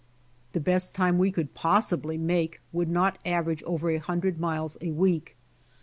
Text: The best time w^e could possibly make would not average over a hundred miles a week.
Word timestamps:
The 0.53 0.59
best 0.59 0.95
time 0.95 1.19
w^e 1.19 1.31
could 1.31 1.53
possibly 1.53 2.17
make 2.17 2.59
would 2.73 2.89
not 2.89 3.19
average 3.23 3.61
over 3.65 3.91
a 3.91 3.97
hundred 3.99 4.39
miles 4.39 4.75
a 4.81 4.89
week. 4.89 5.37